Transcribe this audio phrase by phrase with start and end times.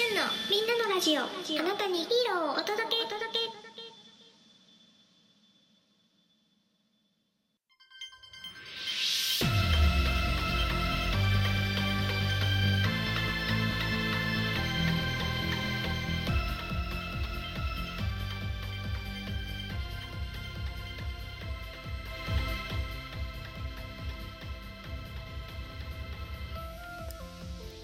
[0.00, 1.20] 旬のみんなのラジオ。
[1.20, 1.24] あ
[1.62, 3.04] なたにヒーローをお届け。
[3.04, 3.40] お届け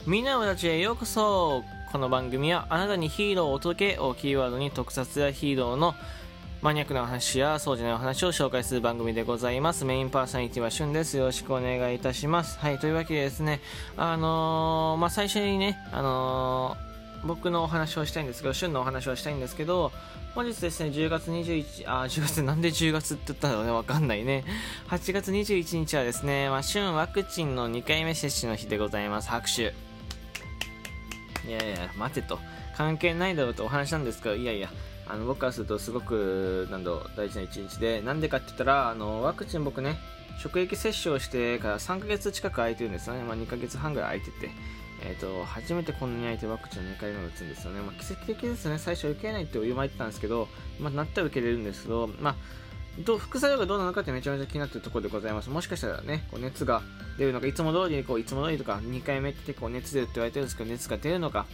[0.06, 1.75] みんなのたちへようこそ。
[1.96, 5.94] この番組はあなたにヒーローを届けをキーワードに特撮やヒーローの
[6.60, 9.86] マニアックな話や掃除の話を紹介する番組でございます。
[9.86, 11.16] メインパーソナリティはしゅんです。
[11.16, 12.58] よろしくお願いいたします。
[12.58, 13.62] はい、というわけでですね、
[13.96, 19.90] あのー、まあ、最初にね、あのー、僕のお話をしたいんですけど、旬のお話をしたいんですけど、
[20.34, 24.44] 本日ですね、10月21、あ、10月、なんで10月って言ったのね、わかんないね。
[24.88, 29.30] 8月21日はですね、まあ、旬ワクチンの2回目接種の日でございます。
[29.30, 29.95] 拍手。
[31.46, 32.38] いやいや、待てと。
[32.76, 34.68] 関係ないだろうとお話なんですけど、いやいや、
[35.08, 39.98] あの僕からするとすごくなんだ大事な一日で、なんでかって言ったら、あのワクチン僕ね、
[40.38, 43.22] 職域接種をしてから3ヶ月近く空いてるんですよね。
[43.22, 44.50] まあ、2ヶ月半ぐらい空いてて。
[45.02, 47.80] えっ、ー、と、初めてこんなに空いてワクチンを2回目を打つんですよね。
[47.80, 48.78] まあ、奇跡的ですね。
[48.78, 50.48] 最初受けないってお湯巻いてたんですけど、
[50.80, 52.36] まあ、なったら受けれるんですけど、まあ、
[53.00, 55.50] ど副作用がどうなのかってめちゃめちゃ気になってるところでございます。
[55.50, 56.82] もしかしたらね、こう熱が
[57.18, 61.46] 出るのか、いつも通りにこう、いつも通りとか、2回目って結構熱出るって言われてるんですけど、熱が出るのか、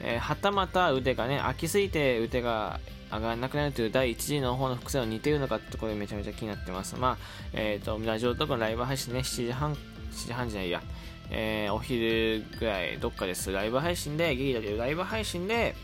[0.00, 6.96] えー、はたまた腕がね、空きすぎて腕が上がらなくなるという第1次の方の副作用に似てるのかってところでめちゃめちゃ気になってます。
[6.96, 7.18] まあ、
[7.52, 9.78] えっ、ー、と、ラジオとかライブ配信ね、7時半、7
[10.26, 10.82] 時半じゃないや、
[11.30, 13.52] えー、お昼ぐらいどっかです。
[13.52, 15.74] ライブ配信で、ゲリラでライブ配信で、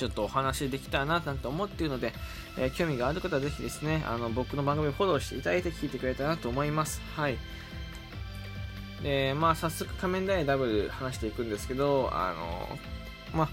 [0.00, 2.14] ちょっとお話できたらななんて思っているので、
[2.56, 7.02] えー、興味がある方はぜひですね、あの、僕の番組をフォローしていただいて聞いてくれたらなと思います。
[7.14, 7.36] はい。
[9.02, 12.78] で、まあ、早速仮面ライダーダブル話していくんですけど、あの、
[13.34, 13.48] まあ、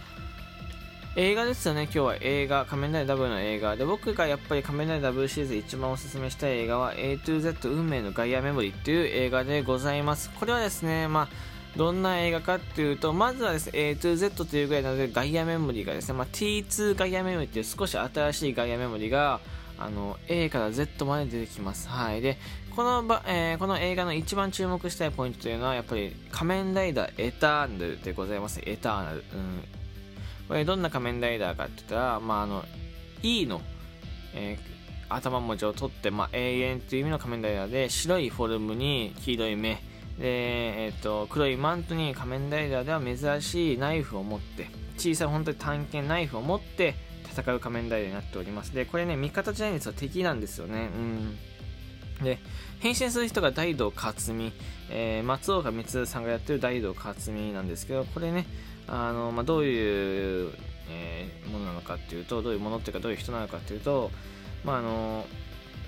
[1.17, 3.75] 映画ですよね、今日は映画、仮面ライダーブルの映画。
[3.75, 10.29] で、僕がやっぱり仮面ライダーブルシリーズ一番おすすめしたい映画は A to Z 運命のガイアメモリーっていう映画でございます。
[10.39, 19.39] これはですね、まあ、どんな映画かっていうと、まずはですね、A to Z というぐらいなので、ガイアメモリーがですね、まあ、T2 ガイアメモリーっていう少し新しいガイアメモリーが、
[19.77, 21.87] あの、A から Z まで出てきます。
[21.87, 22.21] はい。
[22.21, 22.37] で、
[22.75, 28.59] このば、えー、この映画の一番注目したいポイントというのは、やっぱり仮面ライダーエターナルでございます。
[28.65, 29.17] エターナル。
[29.17, 29.23] うん。
[30.47, 32.65] これどんな仮面ライダーかって言ったら、まあ、あの、
[33.21, 33.61] E の、
[34.33, 39.79] えー、頭文字を取って、まあ、永遠という意味の仮面ライダーで、白いフォルムに黄色い目、
[40.19, 44.67] で、えっ、と、黒いマントに仮面ライダーでは珍しいナイフを持って、
[44.97, 46.95] 小さい本当に探検ナイフを持って
[47.31, 48.73] 戦う仮面ライダーになっております。
[48.73, 49.93] で、これね、味方じゃないんですよ。
[49.93, 50.89] 敵なんですよね。
[50.95, 51.37] うん。
[52.23, 52.39] で、
[52.79, 54.51] 変身する人が大道克美、
[54.89, 58.47] えー、松岡光さんがやってる大道克美なんですけど、これね、
[58.87, 60.51] あの、まあ、どういう、
[60.89, 64.09] えー、ものなのかっていうと、どういうものっていうか、どういう人なのかっていうと、
[64.63, 65.25] まあ、あの、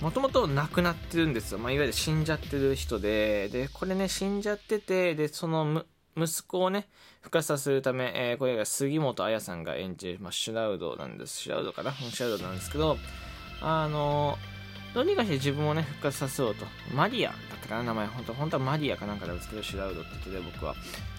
[0.02, 1.60] もともと亡くなってるんですよ。
[1.60, 5.84] まあ、いわゆる死んじゃってる人で、で、これね、死んじゃってて、で、その
[6.16, 6.88] 息子をね、
[7.22, 11.38] 復活させるため、えー、これが杉本彩さんが演じる、まあ、シュラウドなんです。
[11.40, 11.92] シュラウドかな？
[11.94, 12.98] シュラウドなんですけど、
[13.62, 14.38] あの
[14.94, 16.66] どうにかして自分をね、復活させようと。
[16.94, 18.08] マリアだったかな名前。
[18.08, 20.76] 本当本当はマリアかなんかなんですけど、シュラウドって言ってて、僕は。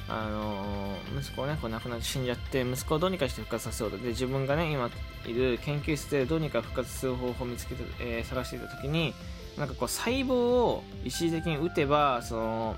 [0.08, 3.98] あのー、息子をね、こう亡くなって死んじゃって、息子をどうにかして復活させようと。
[3.98, 4.90] で、自分がね、今
[5.24, 9.14] いる研究室でどうにか復活する方法を見つけて、えー、探していた時に、
[9.56, 12.76] なんかこう、細胞を一時的に打てば、その、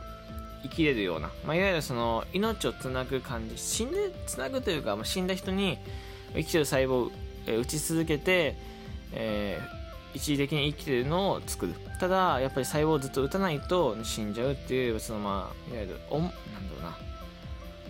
[0.62, 3.56] 生きれるような、まあ、いわゆるその、命をつなぐ感じ。
[3.56, 5.78] 死んで、つなぐというか、まあ、死んだ人に
[6.34, 7.12] 生きてる細胞を、
[7.46, 8.56] え、打ち続けて、
[9.12, 9.81] えー、
[10.14, 11.74] 一時的に生きてるのを作る。
[11.98, 16.96] ただ、やっぱり細胞をずっと打たないと死んじゃうっていう、そのまあ、いわゆる、お、なんだろうな、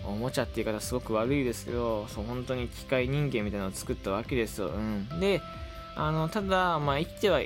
[0.05, 4.67] おもちゃって言い方すごく悪いですけど、そう本当に機械人間みたいなのを作ったわけですよ。
[4.67, 5.41] うん、で、
[5.95, 7.41] あのただ、まあ、生きては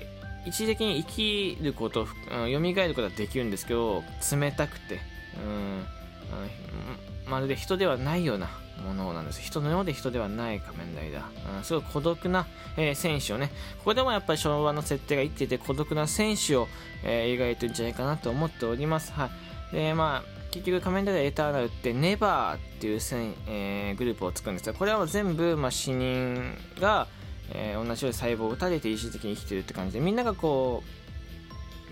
[0.46, 2.08] 一時的に生きること、うん、
[2.52, 5.00] 蘇ることはできるんですけど、冷たくて、
[5.44, 5.86] うん、
[6.32, 8.50] あのまるで人ではないような
[8.86, 9.42] ものなんです。
[9.42, 11.58] 人のようで人ではない仮面ライダー。
[11.58, 12.46] うん、すごい孤独な、
[12.78, 16.68] えー、戦士をね、ここでもやっぱり昭和の設定が生きてて孤独な戦士を、
[17.04, 19.12] えー、描いてるんじゃないかなと思っております。
[19.12, 19.30] は
[19.72, 19.76] い。
[19.76, 27.08] で、まあ、結局仮面ライダーエターナルってネバーっていうせん、えー、グループを作るんですがこれは全部、まあ、死人が、
[27.52, 30.84] えー、同じように細胞を打たれて一時的に生きてるって感じでみんながこ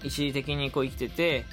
[0.04, 1.46] う一時的にこう生きてて、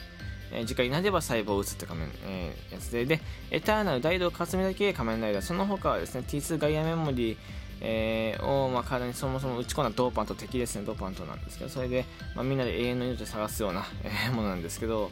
[0.52, 3.04] えー、次回になれば細胞を打つって仮面、えー、やつで。
[3.04, 3.20] で
[3.50, 5.43] エターナル大道勝美だけ仮面ライダー。
[5.43, 7.37] その他はですね T2 ガイアメモリー
[7.84, 10.84] えーを、まあ、体にそもそも打ち込んだドーパント敵ですね。
[10.84, 12.04] ドーパントなんですけどそれで、
[12.37, 15.10] まあ、みんなで永遠の命を探すような、えーものなんですけど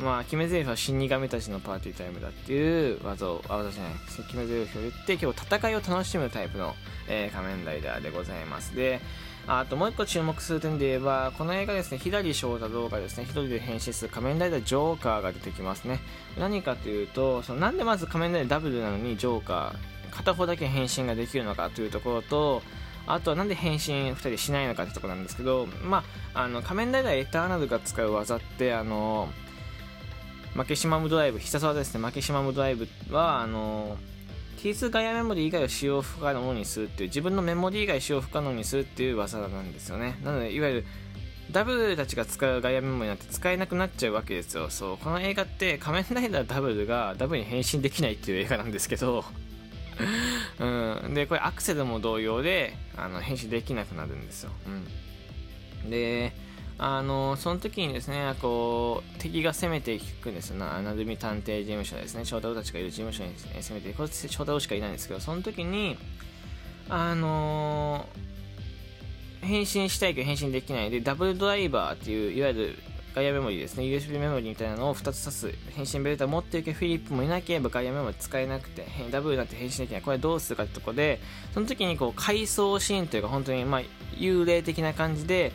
[0.00, 6.74] まあ決め台詞は死神たちのパーティータイムだっていう技をあ技じゃない決め台詞を言って結構戦いを楽しむタイプの、
[7.08, 8.74] えー仮面ライダーでございます。
[8.74, 9.00] で
[9.46, 16.00] あともう一個注目する点で言えばこの映画ですね左翔太郎がですね一人で変身する仮面ライダージョーカーが出てきますね。
[16.38, 22.62] 何かというとそのなんでまず仮面ライダーダブルなのにジョーカー片方だけ変身ができるのかというところと
[23.06, 26.04] あとはなんで変身2人しないのかってところなんですけど、ま
[26.34, 29.28] あ、あの仮面ライダーエターナルが使う技ってあの
[30.54, 32.00] マケシマムドライブ必殺技ですね。
[32.00, 33.96] マケシマムドライブはあの
[34.58, 40.18] T2 ガイアメモリー以外を使用不可能にするっていう自分のメモリー以外使用不可能にするっていう技なんですよね。
[40.24, 40.84] なのでいわゆる
[41.50, 44.70] ダブルたちが使うガイアメモリーなんて使えなくなっちゃうわけですよ。
[44.70, 49.24] そうこの映画って仮面ライダーダブルがダブルに変身できないっていう映画なんですけど
[50.58, 50.64] う
[51.10, 54.50] ん、でこれアクセルも同様であの変身できなくなるんですよ、
[55.84, 56.32] うん、で
[56.82, 60.56] あのその時にですねこう敵が攻めていくんですよ。
[60.56, 62.24] ななるみ探偵事務所ですね。
[62.24, 65.98] 翔太郎たちがいる事務所にえ攻めていく翔太郎しかいないんですけどその時に
[66.88, 68.06] あの
[69.42, 72.78] 変身したいけど変身できないでダブルドライバーっていういわゆる
[73.14, 73.84] ガイアメモリーですね。
[73.84, 80.00] USB メモリーみたいなのを2つ挿す変身ベルトを持っていけどフィリップもいなければガイアメモリー使えなくてダブルなんて変身できない。
[80.00, 81.20] これどうするかってとこで
[81.52, 83.82] その時にこう回想シーンというか本当にまあ
[84.16, 85.52] 幽霊的な感じで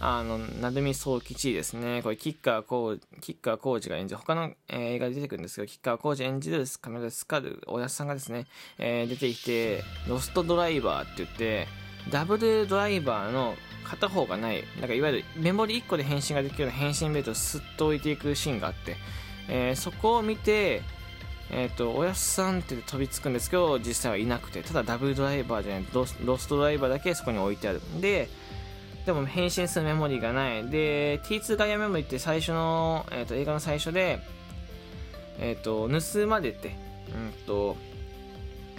[0.00, 2.02] あの、なるみ総吉ですね。
[2.02, 8.46] これ、キッカーコー、キッカーコージが演じる、他の、えー映画で出てくるんですけど、キッカーコージ演じるカメラスカル、おやすさんがですね、
[8.78, 11.68] えー出てきて、ロストドライバーって言って、
[12.10, 13.54] ダブルドライバーの
[13.84, 18.96] 片方がない、なんかいわゆるメモリ1個で変身ができるような変身ベルトをスッと置いていくシーンがあって、
[19.48, 20.82] えーそこを見て、
[21.50, 27.80] えっ、と、おやすさんって飛びつくんですけど、実際はいなくて、ただダブルドライバーじゃない、ロスロストドライバーだけそこに置いてある。
[28.00, 28.28] で、
[29.06, 30.68] でも変身するメモリーがない。
[30.68, 34.20] で、T2 ガイアメモリーって最初の、えっ、と、映画の最初で、
[35.38, 36.74] えっ、と、盗まれて、
[37.14, 37.76] うんと、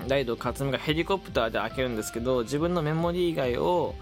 [0.08, 3.96] ライド勝美がヘリコプターで開けるんですけど、自分のメモリー以外を、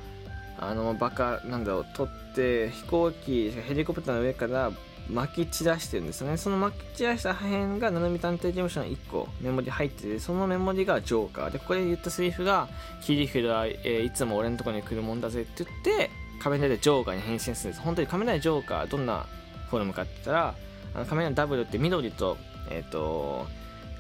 [0.57, 4.71] あの、バカ、なんだろう、取って、飛行機、ヘリコプターの上から
[5.09, 6.38] 巻き散らしてるんですよね。
[6.38, 11.50] その巻き散らした破片が、七海探偵事務所の1個、メモリ入ってて、そのメモリがジョーカー。
[11.51, 12.69] で、ここで言ったセリフが、
[13.01, 16.09] 切り札、えーいつも俺のとこに来るもんだぜって言って、
[16.41, 17.81] 仮面ライダージョーカーに変身するんです。
[17.81, 19.25] 本当に仮面ライダージョーカー、どんな
[19.69, 20.55] フォルムかって言ったら、
[20.95, 22.38] あの仮面ライダーダブルって緑と、
[22.69, 23.47] えっ、と、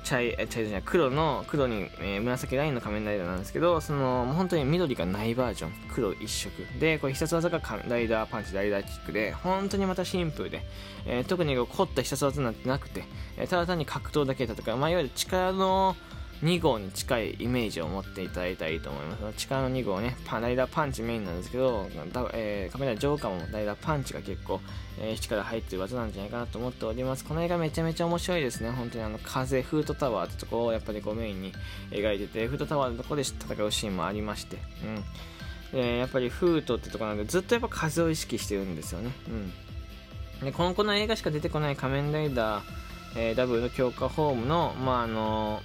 [0.03, 6.51] 茶い茶色じゃ黒の黒に、えー紫ラインの仮面ライダーなんですけどそのもう本当に緑がないバージョン黒一色。
[6.79, 10.61] でこれ必殺技がライダーパンチライダーキックで本当にまたシンプルで、
[11.05, 13.03] えー特に凝った必殺技なんてなくて、
[13.37, 15.95] えーただ単に格闘だけで戦う、まあ、いわゆる力の
[16.41, 19.37] 2号に近いイメージを持っていただいたらいいと思います。
[19.37, 24.59] 力の2号ねパライダーパンチメインなんですけどだ、えー、仮面ラジョーカーもライダーパンチが結構、
[24.99, 27.23] えー力入ってる技なんじゃないかなと思っております。
[27.23, 28.71] この映画めちゃめちゃ面白いですね。
[28.71, 31.53] 本当にあの風フートタワーってとこをやっぱりこうメインに
[31.91, 34.57] 描いててフートタワーのとこで戦うシーンもありまして。
[34.83, 35.79] うん。
[35.79, 39.11] でやっぱりフートってとこなんでずっとやっぱ風を意識してるんですよね。
[39.27, 40.45] うん。
[40.45, 42.63] でこのこの映画しか出てこない仮面ライダー、
[43.15, 45.61] えーダブルの強化ホームのまああの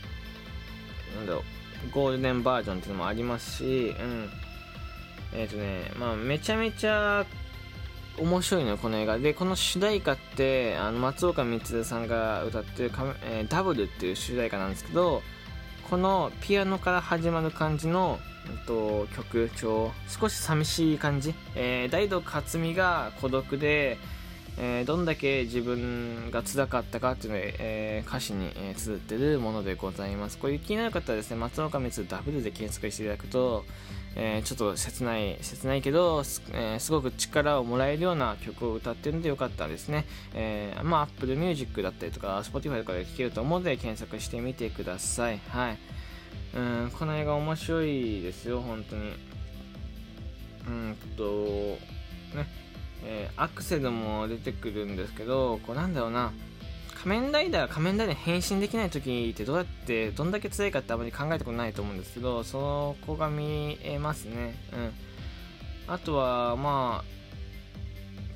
[1.16, 1.42] なんだろう
[1.90, 4.28] ゴールデンバージョンっていうのもありますし、うん。
[5.32, 7.24] えっ、とね、まあ、めちゃめちゃ
[8.18, 9.18] 面白いのよ、この映画。
[9.18, 15.22] で、この主題歌って、あの、松岡充さんが歌ってる、えーダブルっていう主題歌なんですけど、
[15.88, 18.18] このピアノから始まる感じの、
[18.50, 21.34] うんと、曲調、少し寂しい感じ。
[21.54, 23.98] えー、大道克美が孤独で、
[24.60, 30.38] えーどんだけ自分が辛かったかっていうのを、えー歌詞に、えー綴ってるものでございます。
[30.38, 33.64] これ気になる方はですね、松岡光ダブルで検索していただくと、
[34.16, 45.40] えーちょっと切ない、切ないけど、す,、えーすごく力をもらえるような曲を歌ってるんでよかったらですね、えーまあ Apple Music だったりとか Spotify とかで聴けると思うので検索してみてください。
[45.48, 45.78] はい。
[46.54, 49.12] うん、この映画面白いですよ、本当に。
[50.66, 51.22] うんと、
[52.36, 52.46] ね、
[53.04, 56.32] えーアクセルも出てくるんですけど、こうなんだろうな、
[57.02, 64.56] 仮面ライダー仮面ライダーに変身できない時ってどうやって、どんだけ強いかってあまり考えたことないと思うんですけど、そこが見えますね。
[64.72, 64.92] うん。
[65.94, 67.18] あとは、まあ、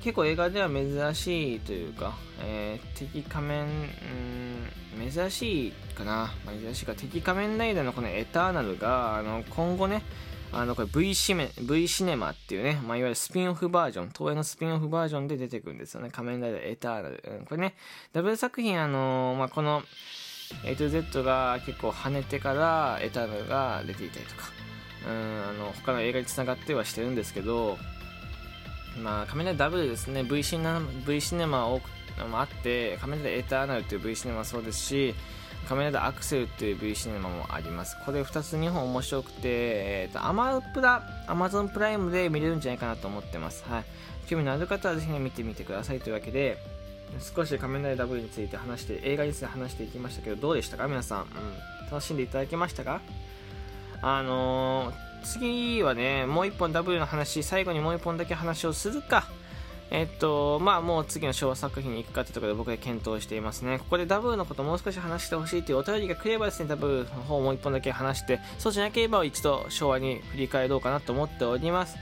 [0.01, 10.03] 結構映画では珍しいというか、えー敵仮面、うん、珍しいかな、珍しいか、敵仮面ライダーのこのエターナルが、あの、今後ね、
[10.53, 16.09] あの、これ V シメ、V シネマっていうね、まあ、いわゆるスピンオフバージョン、東映のスピンオフバージョンで出てくるんですよね。
[16.11, 17.23] 仮面ライダーエターナル。
[17.39, 17.75] うん、これね、
[18.13, 19.83] ダブル作品、あのまあ、この、
[20.65, 24.51] A to Z が結構跳ねてからエターナルが出ていたりとか、
[25.07, 27.77] うんあの他の映画につながってはしてるんですけど
[29.01, 31.89] まあ仮面ライダーダブルですね V シネマ v シネマ多く
[32.29, 35.15] もあって仮面ライダーエターナルっていう V シネマもそうですし
[35.67, 37.97] 仮面ライダーアクセルっていう V シネマもあります。
[38.05, 43.63] これ2つ2本面白くて、えーと、アマプラアマゾンプライムで見れるんじゃないかなと思ってます。
[43.67, 43.83] はい。
[44.27, 46.57] 興味のある方はぜひ、ね、見てみてくださいというわけで
[47.35, 50.87] 少し仮面ライダー W について話して映画について話していきましたけどどうでしたか？
[50.87, 51.27] 皆さん、うん、
[51.91, 53.01] 楽しんでいただけましたか？
[54.01, 59.27] あのー、次はねもう一本 W の話最後にもう一本だけ話をするか。
[59.93, 63.77] えっと、まあもう次の昭和作品に行くかってところで僕で検討していますね。
[63.77, 71.95] ここでダブーのこともう少し話してほしいというお便りが来ればですね、ダブルの方もう一本だけ話して、そうじゃなければ一度昭和に振り返ろうかなと思っております。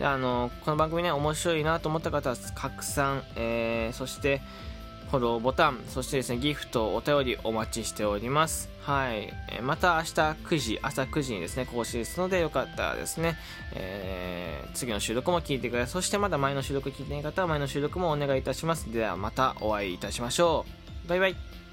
[0.00, 4.40] あの、この番組ね、面白いなと思った方は拡散、えー、そして、
[5.10, 8.68] フォローボタン、そしてですね、ギフト、お便りお待ちしております。
[8.82, 9.32] はい。
[9.50, 13.36] えまた明日9時、朝9時にですね、更新ですので、よかったらですね、
[13.72, 15.92] えー、次の収録も聞いてください。
[15.92, 18.92] そしてまだ前の収録聞いてない方は前の収録もお願いいたします。
[18.92, 20.66] ではまたお会いいたしましょ
[21.06, 21.08] う。
[21.08, 21.63] バイバイ。